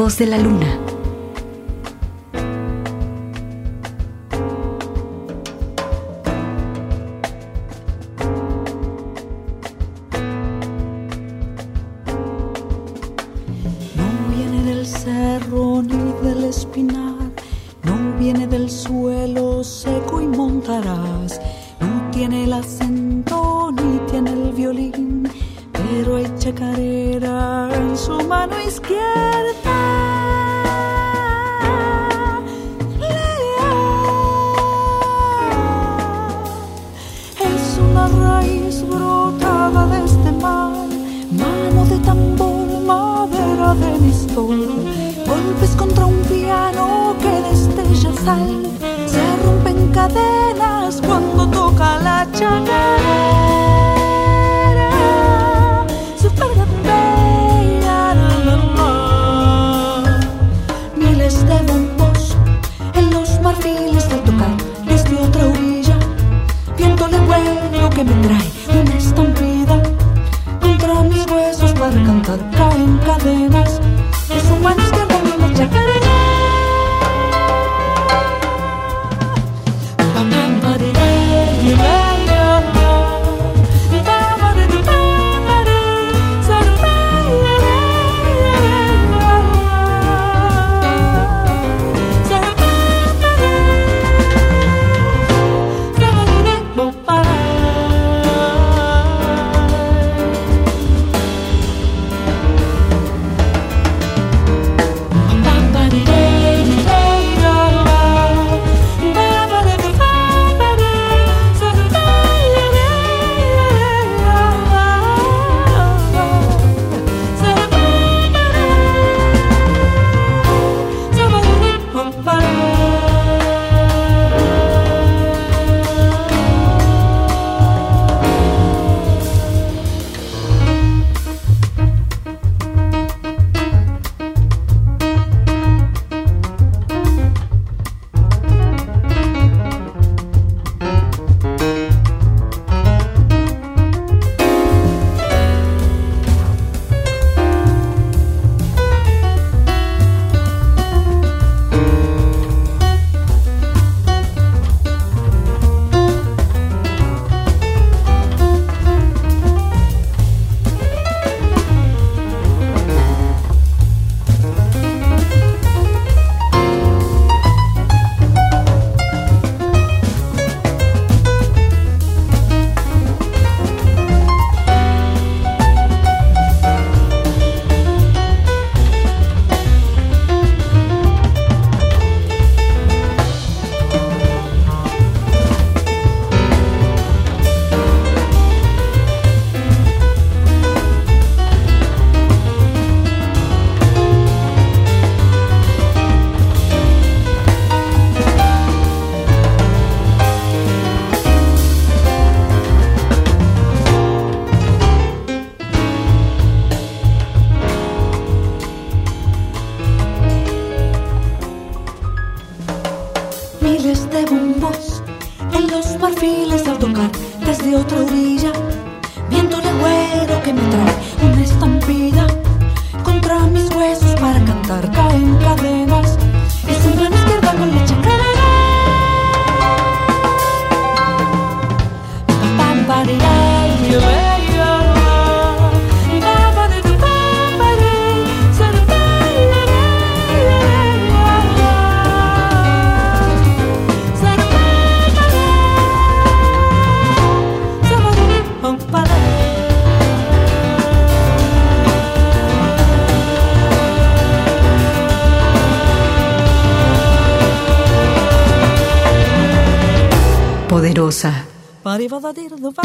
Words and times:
De 0.00 0.24
la 0.24 0.38
luna. 0.38 0.89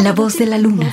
La 0.03 0.13
voz 0.13 0.37
de 0.37 0.45
la 0.45 0.57
luna. 0.57 0.91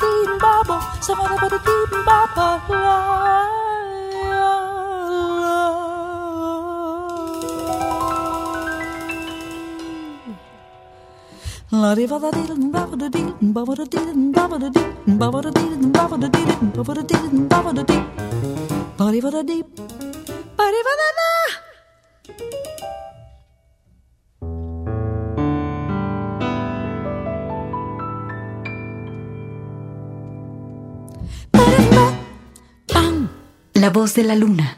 dee 0.01 0.25
ba 0.41 0.57
riva 1.29 1.49
da 1.49 1.59
da 2.37 2.78
La 33.73 33.91
voz 33.91 34.15
de 34.15 34.25
la 34.25 34.35
luna. 34.35 34.77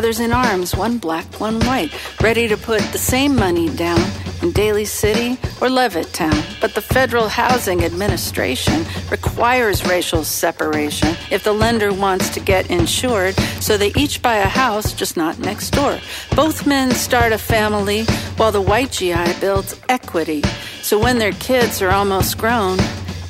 Brothers 0.00 0.20
in 0.20 0.32
arms, 0.32 0.74
one 0.74 0.96
black, 0.96 1.26
one 1.38 1.60
white, 1.66 1.92
ready 2.22 2.48
to 2.48 2.56
put 2.56 2.80
the 2.90 2.96
same 2.96 3.36
money 3.36 3.68
down 3.76 4.00
in 4.40 4.50
Daly 4.50 4.86
City 4.86 5.32
or 5.60 5.68
Levittown. 5.68 6.58
But 6.58 6.74
the 6.74 6.80
Federal 6.80 7.28
Housing 7.28 7.84
Administration 7.84 8.86
requires 9.10 9.86
racial 9.86 10.24
separation 10.24 11.14
if 11.30 11.44
the 11.44 11.52
lender 11.52 11.92
wants 11.92 12.30
to 12.30 12.40
get 12.40 12.70
insured, 12.70 13.34
so 13.60 13.76
they 13.76 13.92
each 13.94 14.22
buy 14.22 14.36
a 14.36 14.48
house, 14.48 14.94
just 14.94 15.18
not 15.18 15.38
next 15.38 15.68
door. 15.68 15.98
Both 16.34 16.66
men 16.66 16.92
start 16.92 17.32
a 17.32 17.38
family 17.38 18.04
while 18.38 18.52
the 18.52 18.62
white 18.62 18.92
GI 18.92 19.34
builds 19.38 19.78
equity. 19.90 20.40
So 20.80 20.98
when 20.98 21.18
their 21.18 21.32
kids 21.32 21.82
are 21.82 21.90
almost 21.90 22.38
grown, 22.38 22.78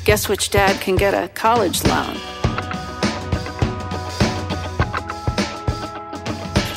guess 0.05 0.29
which 0.29 0.51
dad 0.51 0.79
can 0.79 0.95
get 0.95 1.13
a 1.13 1.27
college 1.33 1.83
loan? 1.83 2.20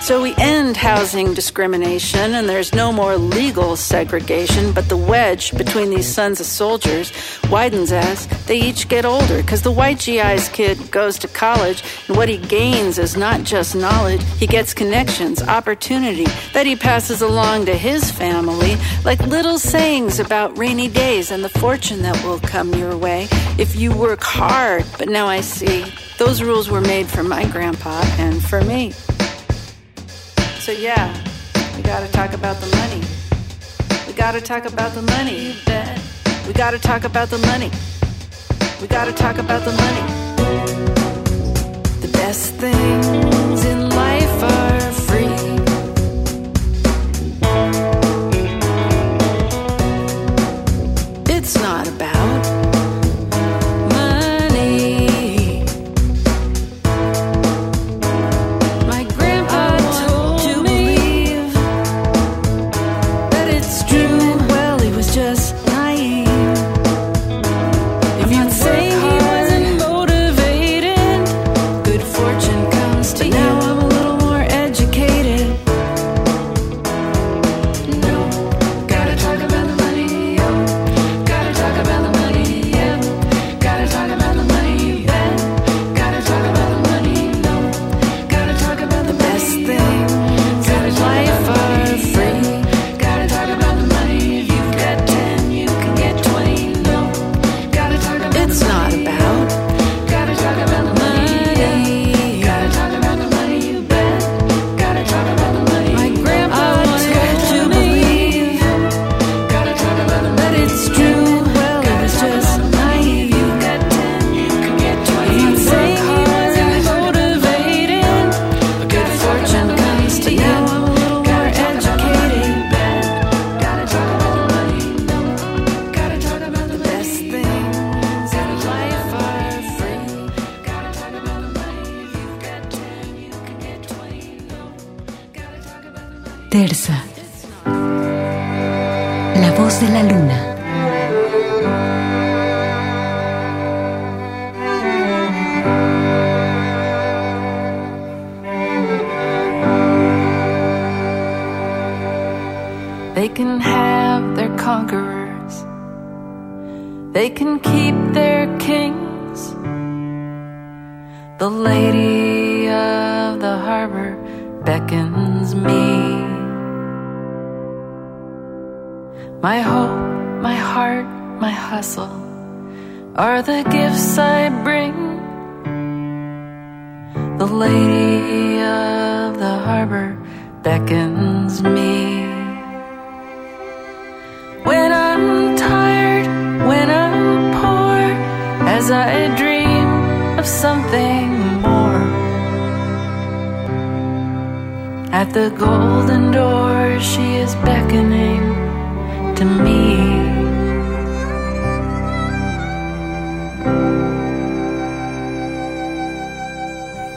So 0.04 0.20
we 0.20 0.34
end 0.36 0.76
housing 0.76 1.32
discrimination 1.32 2.34
and 2.34 2.46
there's 2.46 2.74
no 2.74 2.92
more 2.92 3.16
legal 3.16 3.74
segregation, 3.74 4.70
but 4.72 4.90
the 4.90 4.98
wedge 4.98 5.56
between 5.56 5.88
these 5.88 6.06
sons 6.06 6.40
of 6.40 6.46
soldiers 6.46 7.10
widens 7.48 7.90
as 7.90 8.26
they 8.44 8.60
each 8.60 8.90
get 8.90 9.06
older 9.06 9.40
because 9.40 9.62
the 9.62 9.72
white 9.72 10.00
GI's 10.00 10.50
kid 10.50 10.90
goes 10.90 11.18
to 11.20 11.28
college 11.28 11.82
and 12.06 12.18
what 12.18 12.28
he 12.28 12.36
gains 12.36 12.98
is 12.98 13.16
not 13.16 13.44
just 13.44 13.74
knowledge, 13.74 14.22
he 14.38 14.46
gets 14.46 14.74
connections, 14.74 15.42
opportunity 15.42 16.26
that 16.52 16.66
he 16.66 16.76
passes 16.76 17.22
along 17.22 17.64
to 17.64 17.74
his 17.74 18.10
family, 18.10 18.76
like 19.06 19.26
little 19.26 19.58
sayings 19.58 20.20
about 20.20 20.58
rainy 20.58 20.88
days 20.88 21.30
and 21.30 21.42
the 21.42 21.48
fortune 21.48 22.02
that 22.02 22.22
will 22.24 22.40
come 22.40 22.74
your 22.74 22.94
way 22.94 23.26
if 23.56 23.74
you 23.74 23.90
work 23.96 24.22
hard. 24.22 24.84
But 24.98 25.08
now 25.08 25.28
I 25.28 25.40
see 25.40 25.86
those 26.18 26.42
rules 26.42 26.68
were 26.68 26.82
made 26.82 27.06
for 27.06 27.22
my 27.22 27.48
grandpa 27.48 28.02
and 28.18 28.44
for 28.44 28.60
me. 28.64 28.92
So 30.64 30.72
yeah, 30.72 31.12
we 31.76 31.82
gotta 31.82 32.10
talk 32.10 32.32
about 32.32 32.56
the 32.56 32.74
money. 32.76 33.02
We 34.06 34.14
gotta 34.14 34.40
talk 34.40 34.64
about 34.64 34.94
the 34.94 35.02
money. 35.02 35.48
You 35.48 35.54
bet. 35.66 36.00
We 36.46 36.54
gotta 36.54 36.78
talk 36.78 37.04
about 37.04 37.28
the 37.28 37.36
money. 37.36 37.70
We 38.80 38.88
gotta 38.88 39.12
talk 39.12 39.36
about 39.36 39.62
the 39.66 39.72
money. 39.72 40.00
The 42.00 42.08
best 42.14 42.54
things 42.54 43.23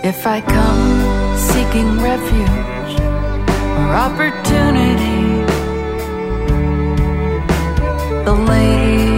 If 0.03 0.25
I 0.27 0.41
come 0.41 1.37
seeking 1.37 1.99
refuge 1.99 2.99
or 3.79 3.95
opportunity, 4.05 5.43
the 8.23 8.33
lady 8.33 9.16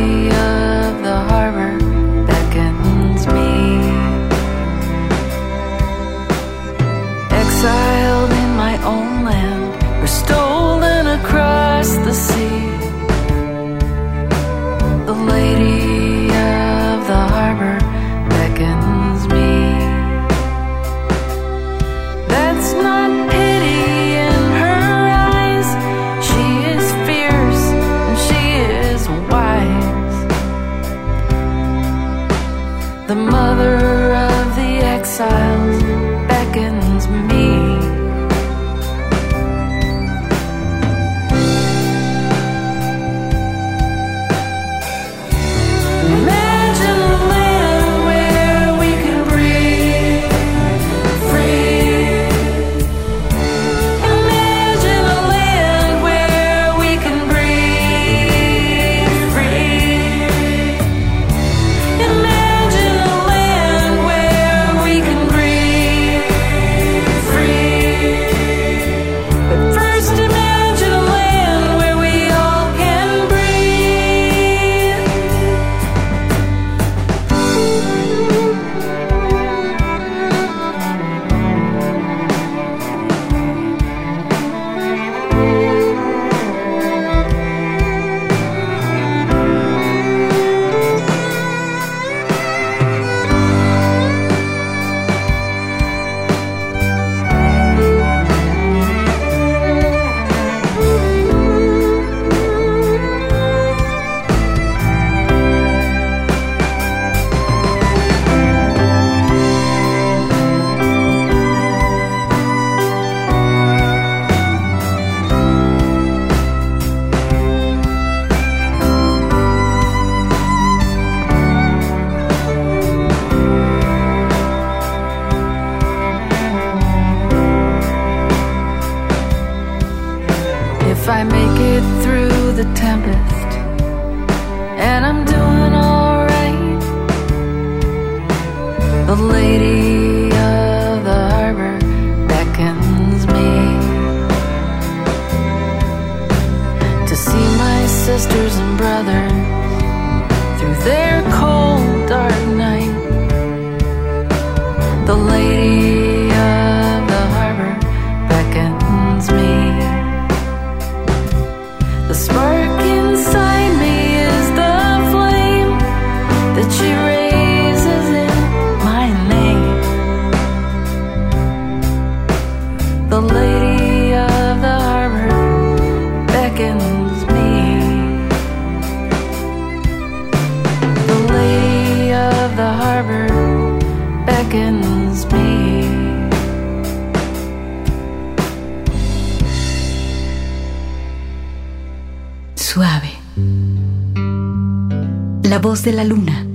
La 195.49 195.57
voz 195.57 195.81
de 195.81 195.91
la 195.91 196.03
luna. 196.03 196.48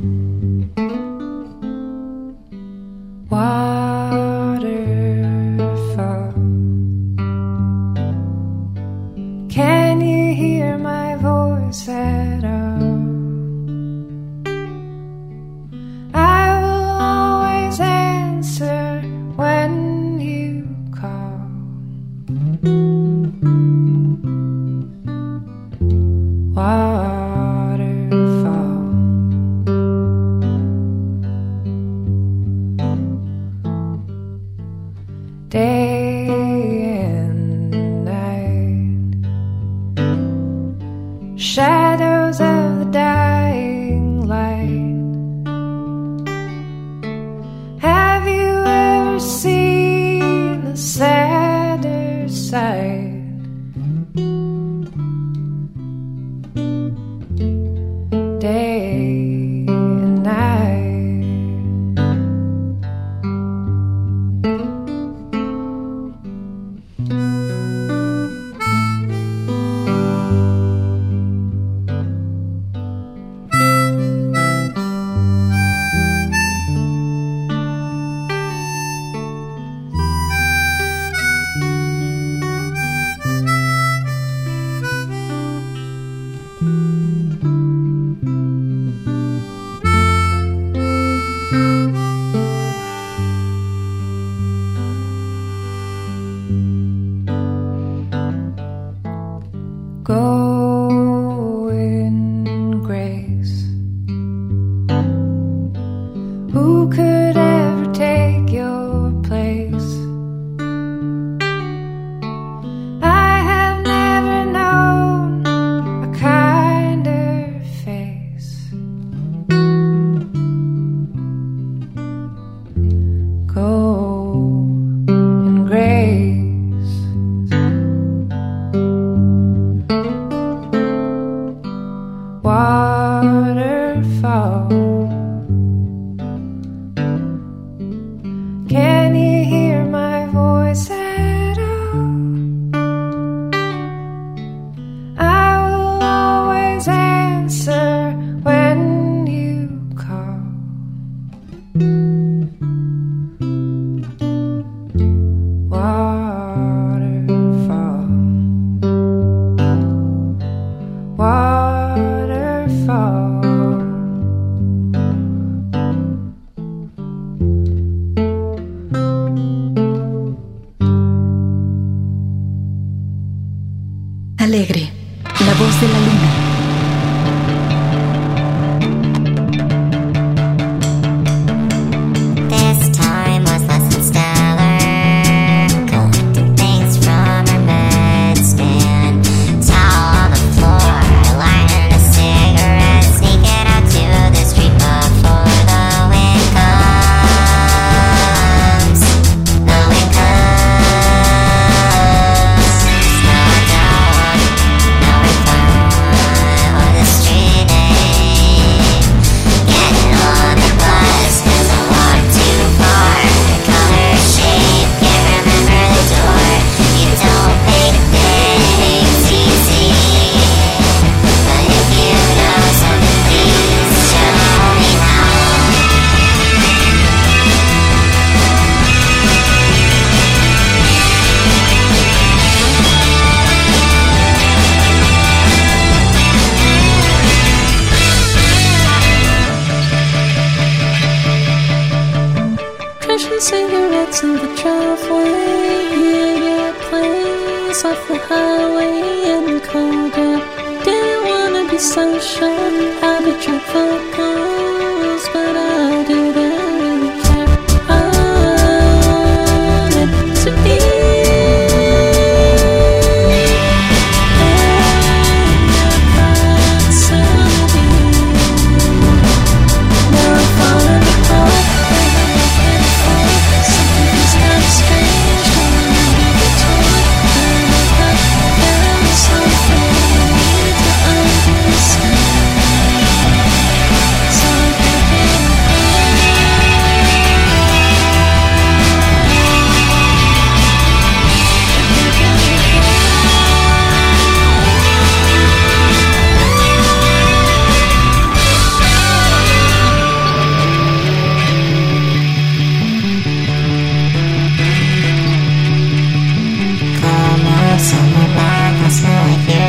Go 100.05 100.43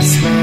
smell 0.06 0.35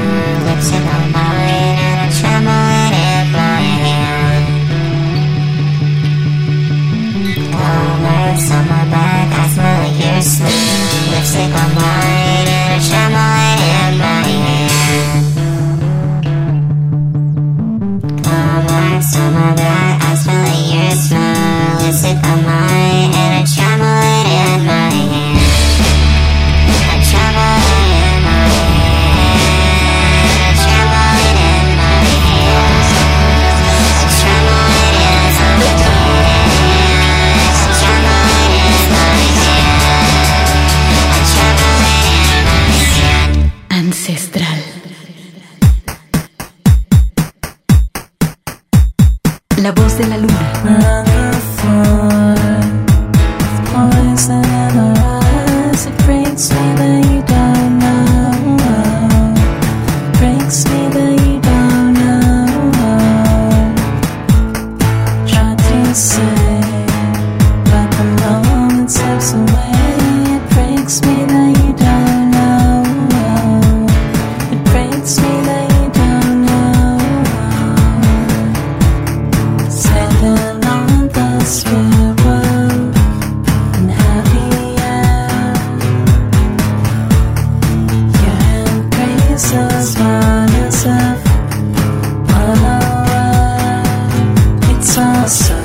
Sun. 95.25 95.62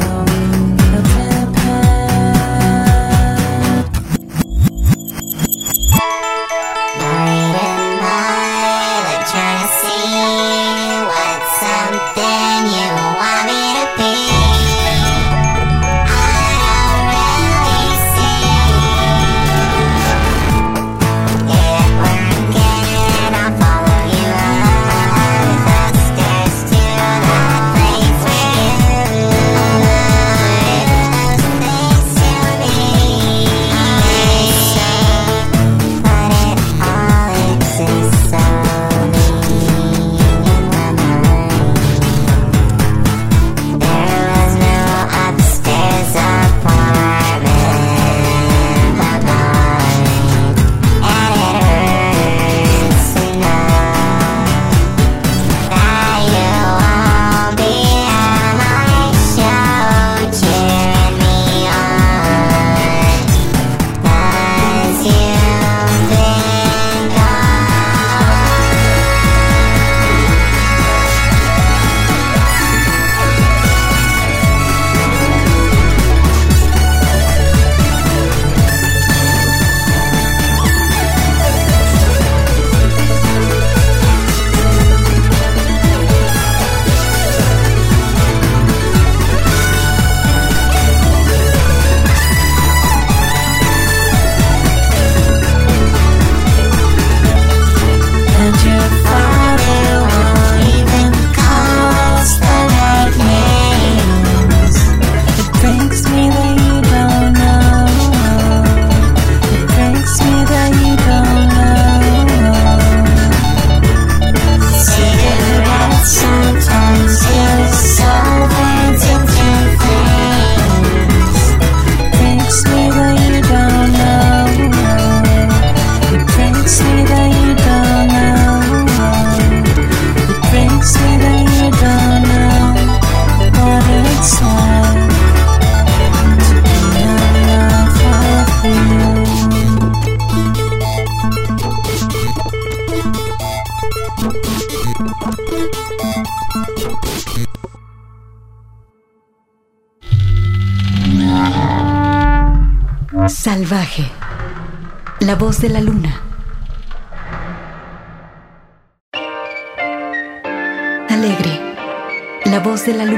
De 162.88 162.94
la 162.94 163.04
luna. 163.04 163.17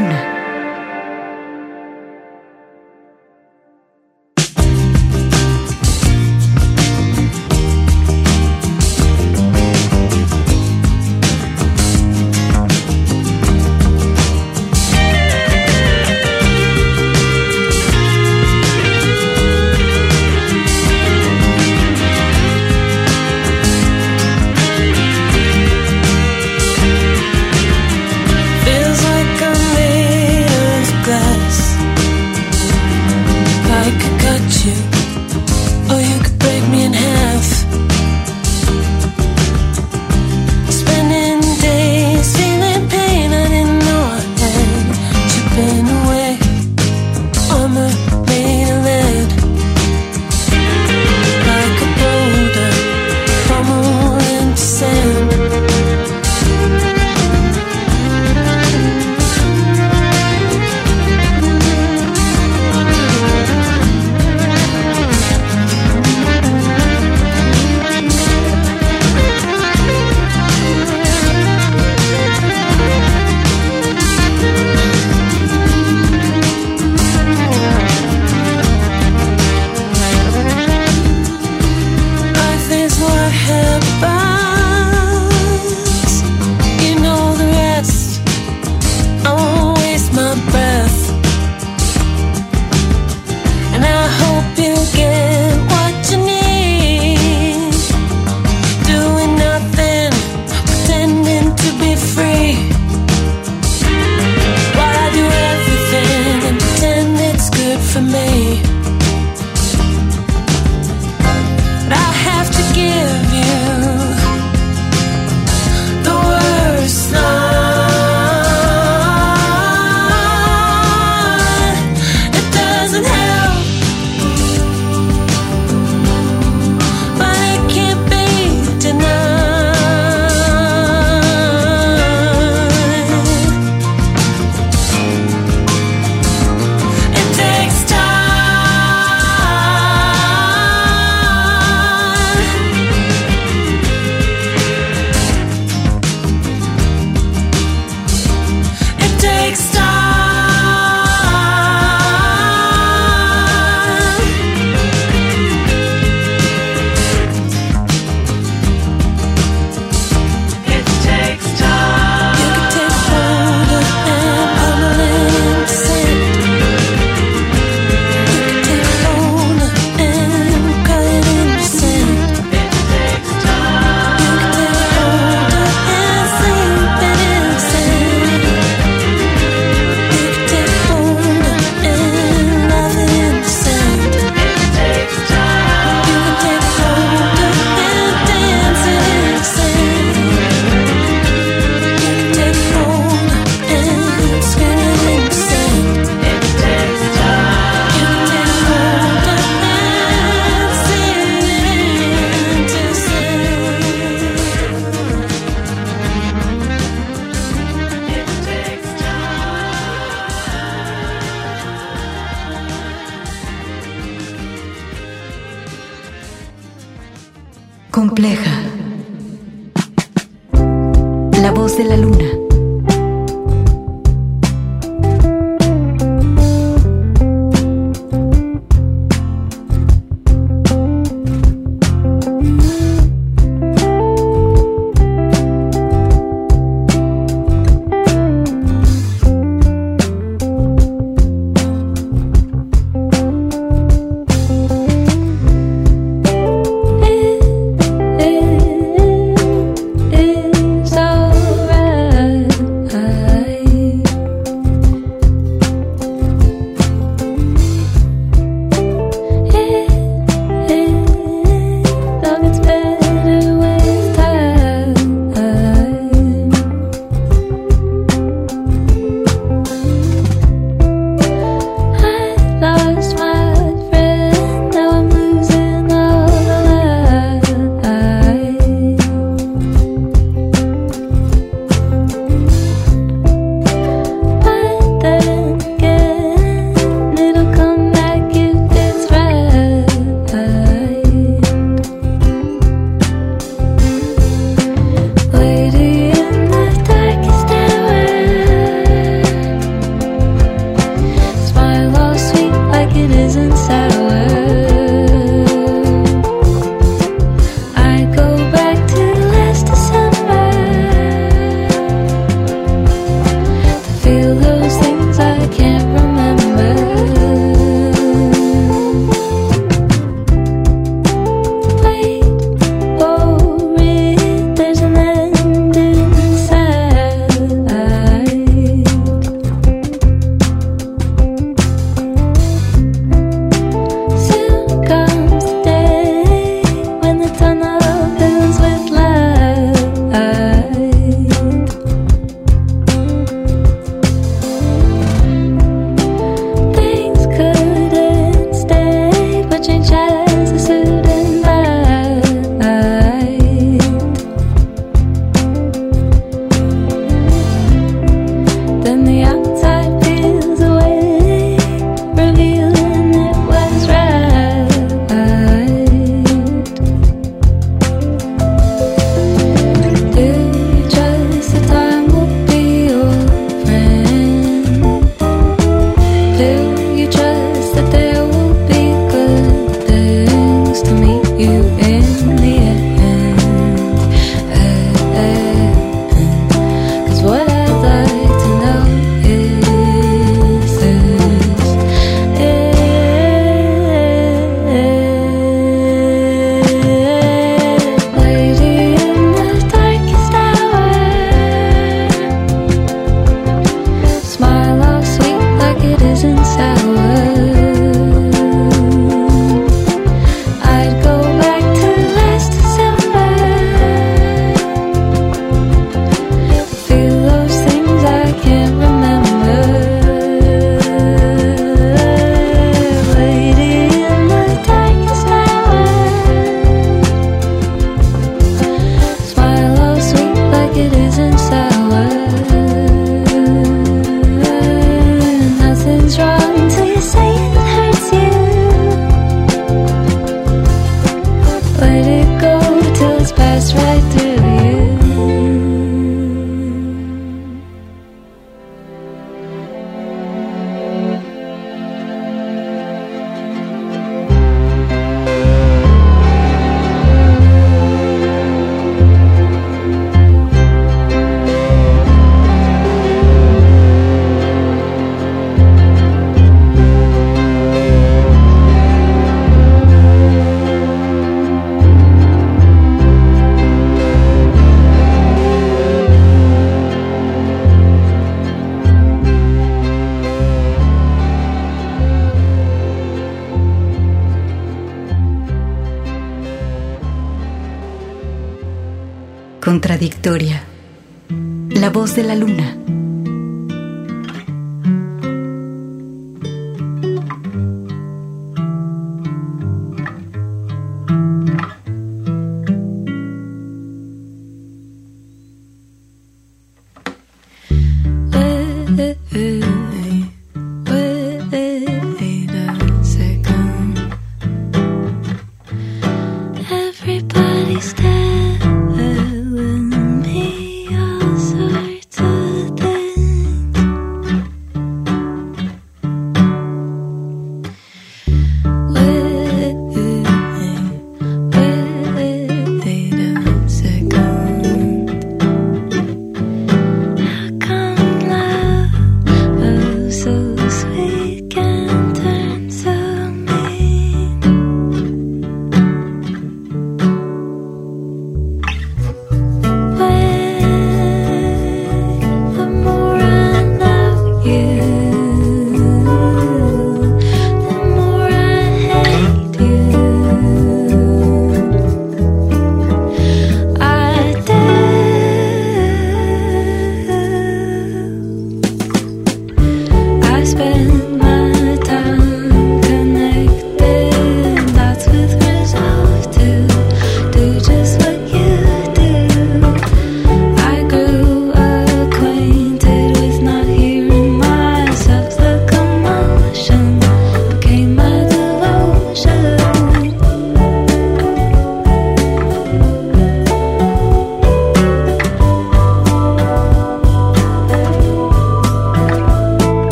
De 492.20 492.26
la 492.26 492.34
luna. 492.34 492.69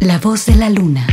La 0.00 0.18
voz 0.18 0.46
de 0.46 0.54
la 0.54 0.70
luna. 0.70 1.06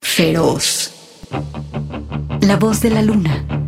Feroz. 0.00 0.92
La 2.40 2.56
voz 2.56 2.80
de 2.80 2.90
la 2.90 3.02
luna. 3.02 3.63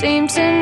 Seem 0.00 0.28
to 0.28 0.57